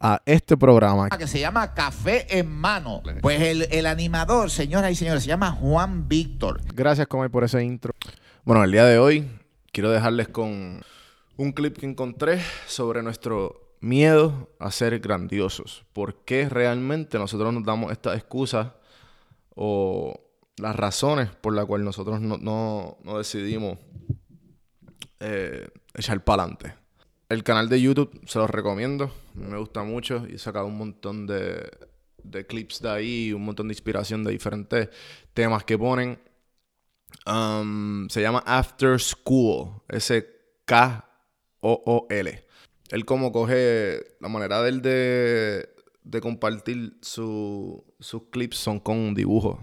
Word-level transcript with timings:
a 0.00 0.22
este 0.24 0.56
programa. 0.56 1.08
Que 1.10 1.26
se 1.26 1.40
llama 1.40 1.74
Café 1.74 2.38
en 2.38 2.50
Mano. 2.50 3.02
Pues 3.20 3.40
el, 3.40 3.68
el 3.70 3.86
animador, 3.86 4.50
señoras 4.50 4.92
y 4.92 4.94
señores, 4.94 5.22
se 5.22 5.28
llama 5.28 5.52
Juan 5.52 6.08
Víctor. 6.08 6.60
Gracias, 6.74 7.06
Comay, 7.06 7.28
por 7.28 7.44
ese 7.44 7.62
intro. 7.64 7.92
Bueno, 8.44 8.64
el 8.64 8.72
día 8.72 8.84
de 8.84 8.98
hoy 8.98 9.28
quiero 9.72 9.90
dejarles 9.90 10.28
con 10.28 10.82
un 11.36 11.52
clip 11.52 11.78
que 11.78 11.86
encontré 11.86 12.40
sobre 12.66 13.02
nuestro 13.02 13.76
miedo 13.80 14.50
a 14.58 14.70
ser 14.70 14.98
grandiosos. 15.00 15.84
¿Por 15.92 16.24
qué 16.24 16.48
realmente 16.48 17.18
nosotros 17.18 17.52
nos 17.52 17.64
damos 17.64 17.92
esta 17.92 18.14
excusa 18.14 18.74
o 19.54 20.20
las 20.56 20.74
razones 20.74 21.30
por 21.30 21.54
las 21.54 21.66
cuales 21.66 21.84
nosotros 21.84 22.20
no, 22.20 22.38
no, 22.38 22.98
no 23.04 23.18
decidimos 23.18 23.78
eh, 25.20 25.68
echar 25.94 26.22
para 26.24 26.42
adelante? 26.42 26.74
El 27.28 27.44
canal 27.44 27.68
de 27.68 27.80
YouTube 27.80 28.22
se 28.26 28.38
los 28.38 28.48
recomiendo. 28.48 29.12
Me 29.34 29.58
gusta 29.58 29.82
mucho 29.82 30.26
y 30.26 30.36
he 30.36 30.38
sacado 30.38 30.64
un 30.64 30.78
montón 30.78 31.26
de, 31.26 31.70
de 32.22 32.46
clips 32.46 32.80
de 32.80 32.88
ahí, 32.88 33.34
un 33.34 33.44
montón 33.44 33.68
de 33.68 33.72
inspiración 33.72 34.24
de 34.24 34.32
diferentes 34.32 34.88
temas 35.34 35.62
que 35.64 35.76
ponen. 35.76 36.18
Um, 37.26 38.08
se 38.08 38.22
llama 38.22 38.42
After 38.46 38.98
School. 38.98 39.82
S-K-O-O-L. 39.88 41.04
Él 42.90 43.04
como 43.04 43.30
coge 43.30 44.16
la 44.20 44.28
manera 44.28 44.62
de 44.62 44.68
él 44.70 44.80
de, 44.80 45.68
de 46.04 46.20
compartir 46.22 46.96
sus 47.02 47.82
clips 48.30 48.56
son 48.56 48.80
con 48.80 49.12
dibujos. 49.12 49.58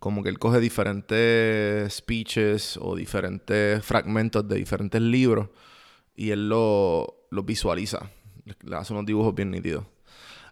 Como 0.00 0.24
que 0.24 0.28
él 0.28 0.40
coge 0.40 0.58
diferentes 0.58 1.94
speeches 1.94 2.76
o 2.82 2.96
diferentes 2.96 3.84
fragmentos 3.84 4.48
de 4.48 4.56
diferentes 4.56 5.00
libros 5.00 5.50
y 6.14 6.30
él 6.30 6.48
lo, 6.48 7.26
lo 7.30 7.42
visualiza. 7.42 8.10
Le 8.62 8.76
hace 8.76 8.92
unos 8.92 9.06
dibujos 9.06 9.34
bien 9.34 9.50
nítidos. 9.50 9.84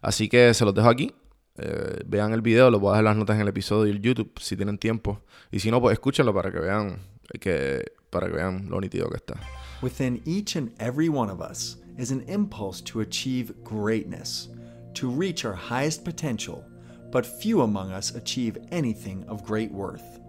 Así 0.01 0.29
que 0.29 0.53
se 0.53 0.65
los 0.65 0.73
dejo 0.73 0.89
aquí. 0.89 1.13
Eh, 1.57 2.03
vean 2.05 2.31
el 2.31 2.41
video, 2.41 2.71
lo 2.71 2.79
voy 2.79 2.89
a 2.89 2.91
dejar 2.93 3.03
las 3.03 3.17
notas 3.17 3.35
en 3.35 3.41
el 3.41 3.49
episodio 3.49 3.93
de 3.93 3.99
YouTube 3.99 4.31
si 4.39 4.55
tienen 4.55 4.77
tiempo. 4.77 5.21
Y 5.51 5.59
si 5.59 5.69
no, 5.71 5.81
pues 5.81 5.93
escúchenlo 5.93 6.33
para 6.33 6.51
que 6.51 6.59
vean 6.59 6.99
que 7.39 7.83
para 8.09 8.27
que 8.27 8.33
vean 8.33 8.69
lo 8.69 8.79
nítido 8.79 9.09
que 9.09 9.17
está. 9.17 9.39
Within 9.81 10.21
each 10.25 10.55
and 10.55 10.71
every 10.79 11.09
one 11.09 11.29
of 11.29 11.41
us 11.41 11.77
is 11.97 12.11
an 12.11 12.23
impulse 12.27 12.81
to 12.81 13.01
achieve 13.01 13.53
greatness, 13.63 14.49
to 14.93 15.09
reach 15.09 15.45
our 15.45 15.55
highest 15.55 16.03
potential, 16.03 16.63
but 17.11 17.25
few 17.25 17.61
among 17.61 17.91
us 17.91 18.15
achieve 18.15 18.57
anything 18.71 19.25
of 19.27 19.43
great 19.43 19.71
worth. 19.71 20.19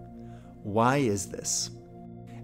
Why 0.63 0.97
is 0.97 1.27
this? 1.27 1.71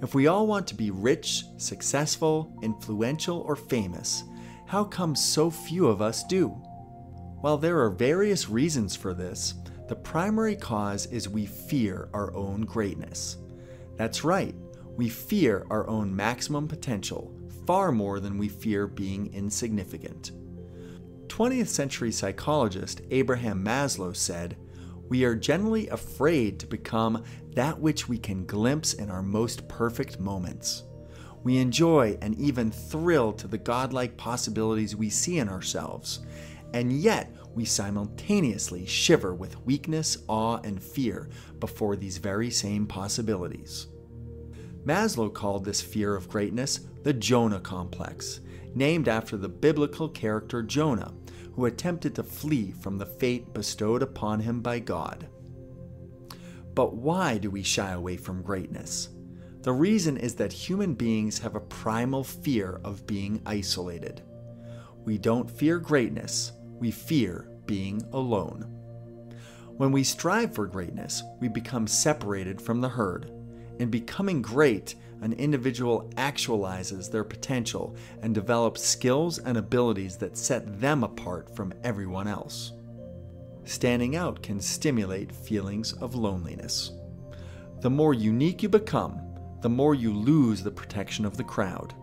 If 0.02 0.14
we 0.14 0.28
all 0.28 0.46
want 0.46 0.68
to 0.68 0.76
be 0.76 0.92
rich, 0.92 1.46
successful, 1.58 2.56
influential, 2.62 3.40
or 3.40 3.56
famous, 3.56 4.24
how 4.68 4.84
come 4.84 5.16
so 5.16 5.50
few 5.50 5.88
of 5.88 6.02
us 6.02 6.24
do? 6.26 6.50
While 7.42 7.58
there 7.58 7.80
are 7.82 7.90
various 7.90 8.50
reasons 8.50 8.96
for 8.96 9.14
this, 9.14 9.56
the 9.88 9.96
primary 9.96 10.56
cause 10.56 11.06
is 11.08 11.30
we 11.30 11.46
fear 11.46 12.10
our 12.14 12.34
own 12.36 12.62
greatness. 12.62 13.38
That's 13.96 14.24
right, 14.24 14.54
we 14.96 15.10
fear 15.10 15.66
our 15.70 15.88
own 15.88 16.16
maximum 16.16 16.68
potential 16.68 17.34
far 17.66 17.92
more 17.92 18.20
than 18.20 18.38
we 18.38 18.50
fear 18.50 18.88
being 18.88 19.34
insignificant. 19.34 20.32
20th 21.28 21.68
century 21.68 22.12
psychologist 22.12 23.02
Abraham 23.12 23.64
Maslow 23.64 24.16
said, 24.16 24.58
We 25.10 25.24
are 25.24 25.36
generally 25.36 25.88
afraid 25.90 26.60
to 26.60 26.68
become 26.68 27.24
that 27.54 27.80
which 27.80 28.10
we 28.10 28.18
can 28.18 28.46
glimpse 28.46 28.94
in 28.94 29.10
our 29.10 29.24
most 29.24 29.68
perfect 29.68 30.20
moments. 30.20 30.84
We 31.44 31.58
enjoy 31.58 32.18
and 32.22 32.38
even 32.38 32.72
thrill 32.72 33.32
to 33.34 33.48
the 33.48 33.58
godlike 33.58 34.18
possibilities 34.18 34.96
we 34.96 35.10
see 35.10 35.40
in 35.40 35.48
ourselves, 35.48 36.20
and 36.74 36.92
yet 36.92 37.34
we 37.56 37.64
simultaneously 37.64 38.86
shiver 38.86 39.34
with 39.34 39.66
weakness, 39.66 40.18
awe, 40.28 40.60
and 40.64 40.82
fear 40.82 41.30
before 41.60 41.96
these 41.96 42.18
very 42.18 42.50
same 42.50 42.86
possibilities. 42.86 43.88
Maslow 44.86 45.34
called 45.34 45.66
this 45.66 45.82
fear 45.82 46.16
of 46.16 46.30
greatness 46.30 46.82
the 47.04 47.14
Jonah 47.14 47.60
complex, 47.60 48.42
named 48.76 49.08
after 49.08 49.38
the 49.38 49.50
biblical 49.50 50.10
character 50.10 50.62
Jonah, 50.62 51.14
who 51.58 51.66
attempted 51.66 52.14
to 52.14 52.22
flee 52.22 52.72
from 52.72 53.00
the 53.00 53.06
fate 53.06 53.52
bestowed 53.52 54.04
upon 54.04 54.40
him 54.40 54.62
by 54.62 54.78
God. 54.78 55.28
But 56.76 56.94
why 56.94 57.40
do 57.40 57.50
we 57.50 57.64
shy 57.64 57.94
away 57.94 58.16
from 58.16 58.44
greatness? 58.44 59.10
The 59.64 59.74
reason 59.74 60.18
is 60.18 60.36
that 60.36 60.54
human 60.54 60.94
beings 60.94 61.40
have 61.40 61.56
a 61.56 61.60
primal 61.60 62.24
fear 62.24 62.80
of 62.84 63.08
being 63.08 63.42
isolated. 63.48 64.22
We 65.04 65.18
don't 65.18 65.50
fear 65.50 65.80
greatness, 65.80 66.52
we 66.78 66.92
fear 66.92 67.50
being 67.66 68.04
alone. 68.14 68.62
When 69.78 69.92
we 69.92 70.04
strive 70.04 70.54
for 70.54 70.68
greatness, 70.68 71.24
we 71.40 71.48
become 71.48 71.88
separated 71.88 72.62
from 72.62 72.82
the 72.82 72.90
herd. 72.90 73.32
And 73.80 73.90
becoming 73.90 74.44
great, 74.44 74.94
an 75.22 75.34
individual 75.34 76.10
actualizes 76.16 77.10
their 77.12 77.24
potential 77.24 77.96
and 78.22 78.34
develops 78.36 78.84
skills 78.84 79.40
and 79.40 79.58
abilities 79.58 80.18
that 80.18 80.38
set 80.38 80.80
them 80.80 81.04
apart 81.04 81.56
from 81.56 81.74
everyone 81.84 82.28
else. 82.28 82.74
standing 83.68 84.16
out 84.16 84.42
can 84.42 84.60
stimulate 84.60 85.32
feelings 85.32 85.94
of 85.94 86.16
loneliness. 86.16 86.94
The 87.82 87.90
more 87.90 88.14
unique 88.14 88.64
you 88.64 88.70
become, 88.70 89.22
the 89.62 89.70
more 89.70 89.94
you 89.94 90.14
lose 90.14 90.64
the 90.64 90.72
protection 90.72 91.26
of 91.26 91.38
the 91.38 91.44
crowd. 91.44 91.94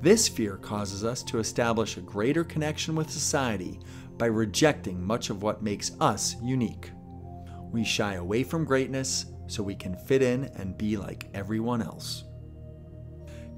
This 0.00 0.28
fear 0.28 0.56
causes 0.56 1.04
us 1.04 1.22
to 1.24 1.38
establish 1.38 1.96
a 1.96 2.02
greater 2.02 2.44
connection 2.44 2.94
with 2.94 3.10
society 3.10 3.80
by 4.16 4.26
rejecting 4.26 5.02
much 5.02 5.30
of 5.30 5.42
what 5.42 5.62
makes 5.62 5.92
us 6.00 6.36
unique. 6.42 6.90
We 7.70 7.84
shy 7.84 8.14
away 8.14 8.42
from 8.42 8.64
greatness 8.64 9.26
so 9.46 9.62
we 9.62 9.74
can 9.74 9.96
fit 9.96 10.22
in 10.22 10.44
and 10.56 10.78
be 10.78 10.96
like 10.96 11.28
everyone 11.34 11.82
else. 11.82 12.24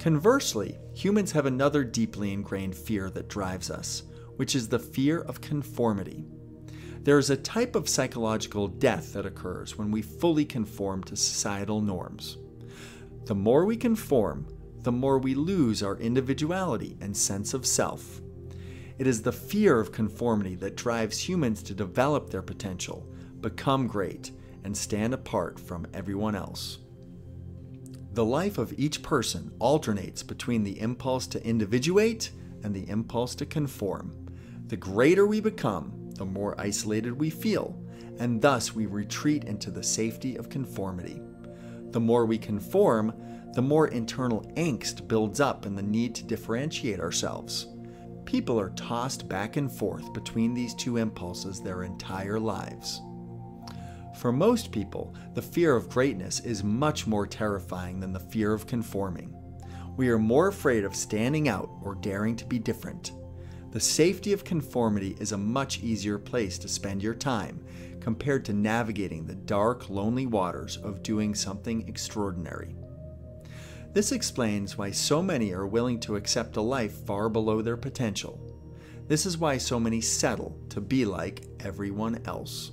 Conversely, 0.02 0.80
humans 0.94 1.30
have 1.30 1.46
another 1.46 1.84
deeply 1.84 2.32
ingrained 2.32 2.74
fear 2.74 3.08
that 3.10 3.28
drives 3.28 3.70
us, 3.70 4.02
which 4.34 4.56
is 4.56 4.66
the 4.66 4.80
fear 4.80 5.20
of 5.20 5.40
conformity. 5.40 6.24
There 7.02 7.18
is 7.18 7.30
a 7.30 7.36
type 7.36 7.76
of 7.76 7.88
psychological 7.88 8.66
death 8.66 9.12
that 9.12 9.26
occurs 9.26 9.78
when 9.78 9.92
we 9.92 10.02
fully 10.02 10.44
conform 10.44 11.04
to 11.04 11.14
societal 11.14 11.80
norms. 11.80 12.36
The 13.26 13.36
more 13.36 13.64
we 13.64 13.76
conform, 13.76 14.48
the 14.80 14.90
more 14.90 15.20
we 15.20 15.36
lose 15.36 15.84
our 15.84 15.96
individuality 15.98 16.96
and 17.00 17.16
sense 17.16 17.54
of 17.54 17.64
self. 17.64 18.20
It 18.98 19.06
is 19.06 19.22
the 19.22 19.30
fear 19.30 19.78
of 19.78 19.92
conformity 19.92 20.56
that 20.56 20.76
drives 20.76 21.28
humans 21.28 21.62
to 21.62 21.74
develop 21.74 22.28
their 22.28 22.42
potential, 22.42 23.08
become 23.40 23.86
great, 23.86 24.32
and 24.64 24.76
stand 24.76 25.14
apart 25.14 25.60
from 25.60 25.86
everyone 25.94 26.34
else. 26.34 26.78
The 28.14 28.24
life 28.26 28.58
of 28.58 28.78
each 28.78 29.02
person 29.02 29.52
alternates 29.58 30.22
between 30.22 30.64
the 30.64 30.78
impulse 30.78 31.26
to 31.28 31.42
individuate 31.46 32.30
and 32.62 32.74
the 32.74 32.86
impulse 32.90 33.34
to 33.36 33.46
conform. 33.46 34.14
The 34.66 34.76
greater 34.76 35.26
we 35.26 35.40
become, 35.40 36.10
the 36.16 36.26
more 36.26 36.54
isolated 36.60 37.18
we 37.18 37.30
feel, 37.30 37.74
and 38.18 38.42
thus 38.42 38.74
we 38.74 38.84
retreat 38.84 39.44
into 39.44 39.70
the 39.70 39.82
safety 39.82 40.36
of 40.36 40.50
conformity. 40.50 41.22
The 41.90 42.00
more 42.00 42.26
we 42.26 42.36
conform, 42.36 43.14
the 43.54 43.62
more 43.62 43.88
internal 43.88 44.42
angst 44.56 45.08
builds 45.08 45.40
up 45.40 45.64
in 45.64 45.74
the 45.74 45.82
need 45.82 46.14
to 46.16 46.24
differentiate 46.24 47.00
ourselves. 47.00 47.66
People 48.26 48.60
are 48.60 48.70
tossed 48.70 49.26
back 49.26 49.56
and 49.56 49.72
forth 49.72 50.12
between 50.12 50.52
these 50.52 50.74
two 50.74 50.98
impulses 50.98 51.62
their 51.62 51.82
entire 51.82 52.38
lives. 52.38 53.00
For 54.22 54.30
most 54.30 54.70
people, 54.70 55.12
the 55.34 55.42
fear 55.42 55.74
of 55.74 55.88
greatness 55.88 56.38
is 56.38 56.62
much 56.62 57.08
more 57.08 57.26
terrifying 57.26 57.98
than 57.98 58.12
the 58.12 58.20
fear 58.20 58.52
of 58.52 58.68
conforming. 58.68 59.34
We 59.96 60.10
are 60.10 60.18
more 60.20 60.46
afraid 60.46 60.84
of 60.84 60.94
standing 60.94 61.48
out 61.48 61.68
or 61.82 61.96
daring 61.96 62.36
to 62.36 62.44
be 62.44 62.60
different. 62.60 63.10
The 63.72 63.80
safety 63.80 64.32
of 64.32 64.44
conformity 64.44 65.16
is 65.18 65.32
a 65.32 65.36
much 65.36 65.80
easier 65.80 66.20
place 66.20 66.56
to 66.58 66.68
spend 66.68 67.02
your 67.02 67.16
time 67.16 67.66
compared 67.98 68.44
to 68.44 68.52
navigating 68.52 69.26
the 69.26 69.34
dark, 69.34 69.90
lonely 69.90 70.26
waters 70.26 70.76
of 70.76 71.02
doing 71.02 71.34
something 71.34 71.88
extraordinary. 71.88 72.76
This 73.92 74.12
explains 74.12 74.78
why 74.78 74.92
so 74.92 75.20
many 75.20 75.52
are 75.52 75.66
willing 75.66 75.98
to 75.98 76.14
accept 76.14 76.56
a 76.56 76.62
life 76.62 76.92
far 77.06 77.28
below 77.28 77.60
their 77.60 77.76
potential. 77.76 78.38
This 79.08 79.26
is 79.26 79.36
why 79.36 79.58
so 79.58 79.80
many 79.80 80.00
settle 80.00 80.56
to 80.68 80.80
be 80.80 81.04
like 81.04 81.44
everyone 81.58 82.22
else. 82.24 82.70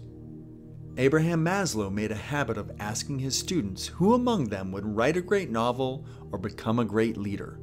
Abraham 0.97 1.43
Maslow 1.45 1.91
made 1.91 2.11
a 2.11 2.15
habit 2.15 2.57
of 2.57 2.71
asking 2.79 3.19
his 3.19 3.37
students 3.37 3.87
who 3.87 4.13
among 4.13 4.45
them 4.45 4.71
would 4.71 4.85
write 4.85 5.15
a 5.15 5.21
great 5.21 5.49
novel 5.49 6.05
or 6.31 6.37
become 6.37 6.79
a 6.79 6.85
great 6.85 7.15
leader. 7.15 7.59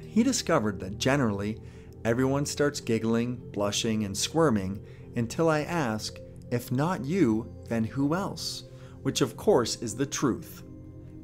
He 0.00 0.22
discovered 0.22 0.80
that 0.80 0.98
generally, 0.98 1.60
everyone 2.04 2.46
starts 2.46 2.80
giggling, 2.80 3.36
blushing, 3.52 4.04
and 4.04 4.16
squirming 4.16 4.84
until 5.14 5.48
I 5.48 5.60
ask, 5.60 6.18
if 6.50 6.72
not 6.72 7.04
you, 7.04 7.54
then 7.68 7.84
who 7.84 8.14
else? 8.14 8.64
Which, 9.02 9.20
of 9.20 9.36
course, 9.36 9.76
is 9.76 9.94
the 9.94 10.06
truth. 10.06 10.64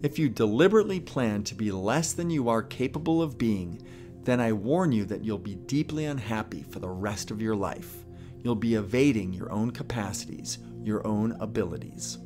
If 0.02 0.20
you 0.20 0.28
deliberately 0.28 1.00
plan 1.00 1.42
to 1.44 1.54
be 1.54 1.72
less 1.72 2.12
than 2.12 2.30
you 2.30 2.48
are 2.48 2.62
capable 2.62 3.20
of 3.20 3.38
being, 3.38 3.82
then 4.22 4.40
I 4.40 4.52
warn 4.52 4.92
you 4.92 5.04
that 5.06 5.24
you'll 5.24 5.38
be 5.38 5.56
deeply 5.56 6.04
unhappy 6.04 6.64
for 6.70 6.78
the 6.78 6.88
rest 6.88 7.32
of 7.32 7.42
your 7.42 7.56
life. 7.56 8.05
You'll 8.46 8.54
be 8.54 8.76
evading 8.76 9.32
your 9.32 9.50
own 9.50 9.72
capacities, 9.72 10.58
your 10.80 11.04
own 11.04 11.32
abilities. 11.40 12.18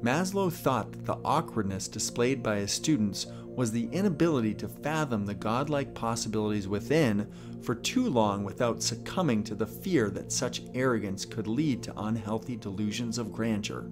Maslow 0.00 0.50
thought 0.50 0.92
that 0.92 1.04
the 1.04 1.18
awkwardness 1.26 1.88
displayed 1.88 2.42
by 2.42 2.56
his 2.56 2.72
students 2.72 3.26
was 3.44 3.70
the 3.70 3.84
inability 3.92 4.54
to 4.54 4.66
fathom 4.66 5.26
the 5.26 5.34
godlike 5.34 5.92
possibilities 5.92 6.68
within 6.68 7.30
for 7.60 7.74
too 7.74 8.08
long 8.08 8.44
without 8.44 8.82
succumbing 8.82 9.44
to 9.44 9.54
the 9.54 9.66
fear 9.66 10.08
that 10.08 10.32
such 10.32 10.62
arrogance 10.72 11.26
could 11.26 11.46
lead 11.46 11.82
to 11.82 12.00
unhealthy 12.00 12.56
delusions 12.56 13.18
of 13.18 13.30
grandeur 13.30 13.90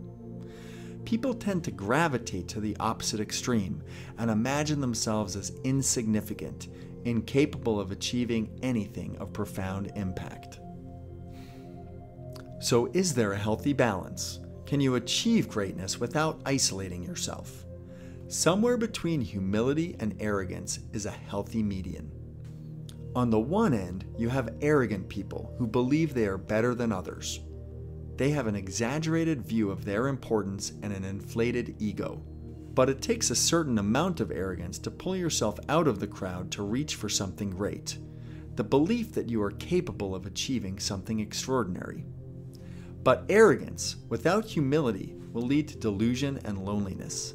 people 1.04 1.34
tend 1.34 1.62
to 1.62 1.70
gravitate 1.70 2.48
to 2.48 2.60
the 2.60 2.74
opposite 2.80 3.20
extreme 3.20 3.82
and 4.16 4.30
imagine 4.30 4.80
themselves 4.80 5.36
as 5.36 5.52
insignificant, 5.62 6.68
incapable 7.04 7.78
of 7.78 7.90
achieving 7.90 8.48
anything 8.62 9.14
of 9.18 9.30
profound 9.30 9.92
impact. 9.96 10.60
So, 12.64 12.88
is 12.94 13.12
there 13.12 13.34
a 13.34 13.38
healthy 13.38 13.74
balance? 13.74 14.40
Can 14.64 14.80
you 14.80 14.94
achieve 14.94 15.50
greatness 15.50 16.00
without 16.00 16.40
isolating 16.46 17.02
yourself? 17.02 17.66
Somewhere 18.28 18.78
between 18.78 19.20
humility 19.20 19.96
and 20.00 20.16
arrogance 20.18 20.78
is 20.94 21.04
a 21.04 21.10
healthy 21.10 21.62
median. 21.62 22.10
On 23.14 23.28
the 23.28 23.38
one 23.38 23.74
end, 23.74 24.06
you 24.16 24.30
have 24.30 24.54
arrogant 24.62 25.10
people 25.10 25.54
who 25.58 25.66
believe 25.66 26.14
they 26.14 26.24
are 26.24 26.38
better 26.38 26.74
than 26.74 26.90
others. 26.90 27.40
They 28.16 28.30
have 28.30 28.46
an 28.46 28.56
exaggerated 28.56 29.42
view 29.42 29.70
of 29.70 29.84
their 29.84 30.08
importance 30.08 30.72
and 30.82 30.90
an 30.90 31.04
inflated 31.04 31.76
ego. 31.80 32.22
But 32.72 32.88
it 32.88 33.02
takes 33.02 33.28
a 33.28 33.36
certain 33.36 33.76
amount 33.76 34.20
of 34.20 34.30
arrogance 34.30 34.78
to 34.78 34.90
pull 34.90 35.16
yourself 35.16 35.58
out 35.68 35.86
of 35.86 36.00
the 36.00 36.06
crowd 36.06 36.50
to 36.52 36.62
reach 36.62 36.94
for 36.94 37.10
something 37.10 37.50
great 37.50 37.98
the 38.56 38.64
belief 38.64 39.12
that 39.12 39.28
you 39.28 39.42
are 39.42 39.50
capable 39.50 40.14
of 40.14 40.24
achieving 40.24 40.78
something 40.78 41.18
extraordinary. 41.18 42.06
But 43.04 43.26
arrogance 43.28 43.96
without 44.08 44.46
humility 44.46 45.14
will 45.32 45.42
lead 45.42 45.68
to 45.68 45.76
delusion 45.76 46.40
and 46.46 46.64
loneliness. 46.64 47.34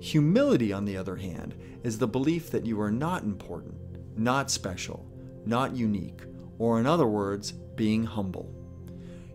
Humility, 0.00 0.72
on 0.72 0.86
the 0.86 0.96
other 0.96 1.16
hand, 1.16 1.54
is 1.82 1.98
the 1.98 2.08
belief 2.08 2.50
that 2.50 2.64
you 2.64 2.80
are 2.80 2.90
not 2.90 3.22
important, 3.22 3.76
not 4.16 4.50
special, 4.50 5.06
not 5.44 5.76
unique, 5.76 6.22
or 6.58 6.80
in 6.80 6.86
other 6.86 7.06
words, 7.06 7.52
being 7.52 8.04
humble. 8.04 8.54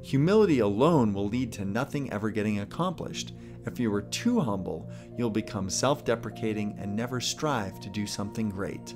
Humility 0.02 0.60
alone 0.60 1.14
will 1.14 1.28
lead 1.28 1.52
to 1.54 1.66
nothing 1.66 2.12
ever 2.12 2.32
getting 2.32 2.60
accomplished. 2.60 3.34
If 3.68 3.80
you 3.80 3.94
are 3.94 4.02
too 4.02 4.40
humble, 4.40 4.90
you'll 5.16 5.30
become 5.30 5.70
self 5.70 6.04
deprecating 6.04 6.76
and 6.80 6.96
never 6.96 7.22
strive 7.22 7.80
to 7.82 7.90
do 7.90 8.08
something 8.08 8.50
great. 8.50 8.96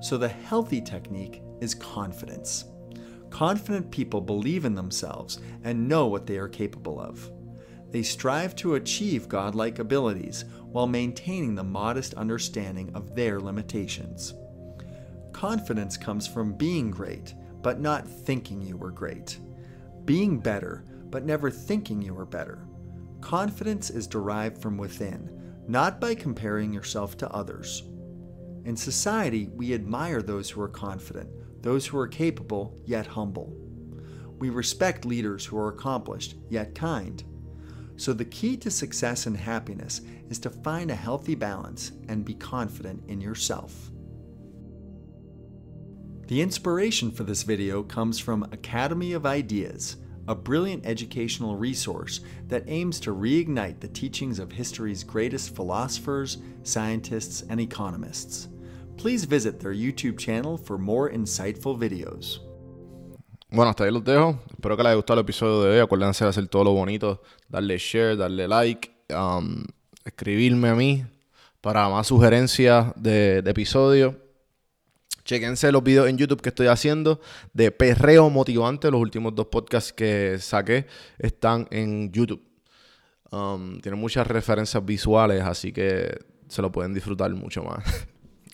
So, 0.00 0.16
the 0.16 0.28
healthy 0.28 0.80
technique 0.80 1.42
is 1.60 1.74
confidence. 1.74 2.64
Confident 3.30 3.90
people 3.90 4.20
believe 4.20 4.64
in 4.64 4.74
themselves 4.74 5.40
and 5.64 5.88
know 5.88 6.06
what 6.06 6.26
they 6.26 6.36
are 6.36 6.48
capable 6.48 7.00
of. 7.00 7.30
They 7.90 8.02
strive 8.02 8.54
to 8.56 8.74
achieve 8.74 9.28
godlike 9.28 9.78
abilities 9.78 10.44
while 10.64 10.86
maintaining 10.86 11.54
the 11.54 11.64
modest 11.64 12.14
understanding 12.14 12.90
of 12.94 13.14
their 13.14 13.40
limitations. 13.40 14.34
Confidence 15.32 15.96
comes 15.96 16.26
from 16.26 16.52
being 16.52 16.90
great, 16.90 17.34
but 17.62 17.80
not 17.80 18.06
thinking 18.06 18.60
you 18.62 18.76
were 18.76 18.90
great 18.90 19.38
being 20.10 20.38
better, 20.38 20.82
but 21.10 21.24
never 21.24 21.50
thinking 21.50 22.02
you 22.02 22.18
are 22.18 22.26
better. 22.26 22.66
Confidence 23.20 23.90
is 23.90 24.08
derived 24.08 24.60
from 24.60 24.76
within, 24.76 25.30
not 25.68 26.00
by 26.00 26.16
comparing 26.16 26.72
yourself 26.72 27.16
to 27.18 27.30
others. 27.30 27.84
In 28.64 28.76
society, 28.76 29.48
we 29.54 29.72
admire 29.72 30.20
those 30.20 30.50
who 30.50 30.60
are 30.60 30.68
confident, 30.68 31.30
those 31.62 31.86
who 31.86 31.98
are 31.98 32.08
capable, 32.08 32.78
yet 32.84 33.06
humble. 33.06 33.52
We 34.38 34.50
respect 34.50 35.04
leaders 35.04 35.44
who 35.44 35.58
are 35.58 35.68
accomplished, 35.68 36.36
yet 36.48 36.74
kind. 36.74 37.22
So, 37.96 38.14
the 38.14 38.24
key 38.24 38.56
to 38.58 38.70
success 38.70 39.26
and 39.26 39.36
happiness 39.36 40.00
is 40.30 40.38
to 40.40 40.50
find 40.50 40.90
a 40.90 40.94
healthy 40.94 41.34
balance 41.34 41.92
and 42.08 42.24
be 42.24 42.34
confident 42.34 43.02
in 43.08 43.20
yourself. 43.20 43.90
The 46.28 46.40
inspiration 46.40 47.10
for 47.10 47.24
this 47.24 47.42
video 47.42 47.82
comes 47.82 48.18
from 48.18 48.44
Academy 48.44 49.12
of 49.12 49.26
Ideas, 49.26 49.96
a 50.28 50.34
brilliant 50.34 50.86
educational 50.86 51.56
resource 51.56 52.20
that 52.46 52.62
aims 52.68 53.00
to 53.00 53.12
reignite 53.12 53.80
the 53.80 53.88
teachings 53.88 54.38
of 54.38 54.52
history's 54.52 55.02
greatest 55.02 55.56
philosophers, 55.56 56.38
scientists, 56.62 57.42
and 57.48 57.60
economists. 57.60 58.48
please 59.00 59.26
visit 59.26 59.60
their 59.60 59.72
YouTube 59.72 60.18
channel 60.18 60.58
for 60.58 60.78
more 60.78 61.10
insightful 61.10 61.76
videos. 61.76 62.42
Bueno, 63.50 63.70
hasta 63.70 63.84
ahí 63.84 63.90
los 63.90 64.04
dejo. 64.04 64.38
Espero 64.50 64.76
que 64.76 64.82
les 64.82 64.90
haya 64.90 64.96
gustado 64.96 65.20
el 65.20 65.24
episodio 65.24 65.62
de 65.62 65.70
hoy. 65.70 65.78
Acuérdense 65.80 66.24
de 66.24 66.30
hacer 66.30 66.46
todo 66.48 66.64
lo 66.64 66.72
bonito, 66.72 67.22
darle 67.48 67.78
share, 67.78 68.16
darle 68.16 68.46
like, 68.46 68.90
um, 69.08 69.64
escribirme 70.04 70.68
a 70.68 70.74
mí 70.74 71.04
para 71.60 71.88
más 71.88 72.06
sugerencias 72.06 72.92
de, 72.94 73.42
de 73.42 73.50
episodios. 73.50 74.14
Chequense 75.24 75.72
los 75.72 75.82
videos 75.82 76.08
en 76.08 76.18
YouTube 76.18 76.42
que 76.42 76.50
estoy 76.50 76.66
haciendo 76.66 77.20
de 77.54 77.70
perreo 77.70 78.28
motivante. 78.30 78.90
Los 78.90 79.00
últimos 79.00 79.34
dos 79.34 79.46
podcasts 79.46 79.92
que 79.92 80.38
saqué 80.38 80.86
están 81.18 81.66
en 81.70 82.12
YouTube. 82.12 82.42
Um, 83.30 83.80
tienen 83.80 84.00
muchas 84.00 84.26
referencias 84.26 84.84
visuales, 84.84 85.42
así 85.42 85.72
que 85.72 86.18
se 86.48 86.62
lo 86.62 86.70
pueden 86.70 86.92
disfrutar 86.92 87.30
mucho 87.30 87.62
más. 87.62 87.84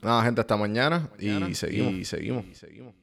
Nada, 0.06 0.22
gente, 0.22 0.40
hasta 0.40 0.56
mañana, 0.56 1.10
mañana. 1.18 1.48
Y, 1.48 1.54
seguimos. 1.56 1.94
y 1.94 2.04
seguimos. 2.04 2.44
Y 2.46 2.54
seguimos. 2.54 2.94